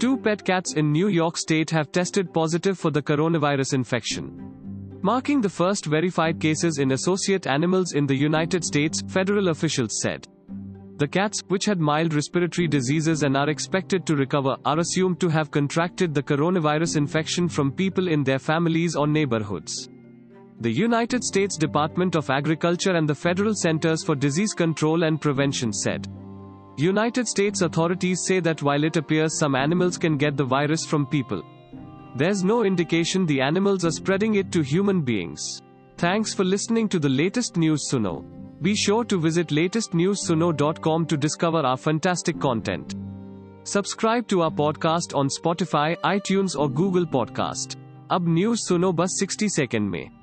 Two 0.00 0.16
pet 0.16 0.42
cats 0.42 0.72
in 0.72 0.90
New 0.92 1.08
York 1.08 1.36
State 1.36 1.68
have 1.68 1.92
tested 1.92 2.32
positive 2.32 2.78
for 2.78 2.90
the 2.90 3.02
coronavirus 3.02 3.74
infection. 3.74 4.32
Marking 5.02 5.42
the 5.42 5.48
first 5.50 5.84
verified 5.84 6.40
cases 6.40 6.78
in 6.78 6.92
associate 6.92 7.46
animals 7.46 7.92
in 7.92 8.06
the 8.06 8.16
United 8.16 8.64
States, 8.64 9.02
federal 9.08 9.48
officials 9.48 10.00
said. 10.00 10.26
The 10.96 11.06
cats, 11.06 11.42
which 11.48 11.66
had 11.66 11.80
mild 11.80 12.14
respiratory 12.14 12.66
diseases 12.66 13.24
and 13.24 13.36
are 13.36 13.50
expected 13.50 14.06
to 14.06 14.16
recover, 14.16 14.56
are 14.64 14.78
assumed 14.78 15.20
to 15.20 15.28
have 15.28 15.50
contracted 15.50 16.14
the 16.14 16.22
coronavirus 16.22 16.96
infection 16.96 17.46
from 17.46 17.70
people 17.70 18.08
in 18.08 18.24
their 18.24 18.38
families 18.38 18.96
or 18.96 19.06
neighborhoods. 19.06 19.90
The 20.60 20.72
United 20.72 21.22
States 21.22 21.58
Department 21.58 22.16
of 22.16 22.30
Agriculture 22.30 22.92
and 22.92 23.06
the 23.06 23.14
Federal 23.14 23.54
Centers 23.54 24.02
for 24.02 24.14
Disease 24.14 24.54
Control 24.54 25.02
and 25.02 25.20
Prevention 25.20 25.74
said. 25.74 26.08
United 26.79 27.27
States 27.27 27.61
authorities 27.61 28.23
say 28.25 28.39
that 28.41 28.61
while 28.61 28.83
it 28.83 28.97
appears 28.97 29.37
some 29.37 29.55
animals 29.55 29.97
can 29.97 30.17
get 30.17 30.35
the 30.35 30.43
virus 30.43 30.85
from 30.85 31.05
people, 31.05 31.41
there's 32.15 32.43
no 32.43 32.63
indication 32.63 33.25
the 33.25 33.41
animals 33.41 33.85
are 33.85 33.91
spreading 33.91 34.35
it 34.35 34.51
to 34.51 34.61
human 34.61 35.01
beings. 35.01 35.61
Thanks 35.97 36.33
for 36.33 36.43
listening 36.43 36.89
to 36.89 36.99
the 36.99 37.09
latest 37.09 37.55
news 37.55 37.89
Suno. 37.91 38.25
Be 38.61 38.75
sure 38.75 39.03
to 39.05 39.19
visit 39.19 39.47
latestnewsuno.com 39.47 41.05
to 41.05 41.17
discover 41.17 41.59
our 41.59 41.77
fantastic 41.77 42.39
content. 42.39 42.95
Subscribe 43.63 44.27
to 44.27 44.41
our 44.43 44.51
podcast 44.51 45.15
on 45.15 45.27
Spotify, 45.27 45.97
iTunes 46.01 46.57
or 46.57 46.69
Google 46.69 47.05
Podcast. 47.05 47.77
अब 48.11 48.27
news 48.29 48.59
सुनो 48.59 48.91
बस 48.93 49.19
60 49.23 49.49
second 49.49 49.89
में 49.89 50.18